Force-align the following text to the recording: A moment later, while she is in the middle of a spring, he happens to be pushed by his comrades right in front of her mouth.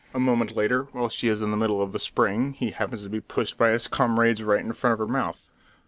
A 0.15 0.19
moment 0.19 0.55
later, 0.55 0.85
while 0.93 1.09
she 1.09 1.27
is 1.27 1.43
in 1.43 1.51
the 1.51 1.57
middle 1.57 1.79
of 1.79 1.93
a 1.93 1.99
spring, 1.99 2.53
he 2.53 2.71
happens 2.71 3.03
to 3.03 3.09
be 3.11 3.21
pushed 3.21 3.55
by 3.55 3.69
his 3.69 3.87
comrades 3.87 4.41
right 4.41 4.59
in 4.65 4.73
front 4.73 4.93
of 4.93 4.97
her 4.97 5.07
mouth. 5.07 5.47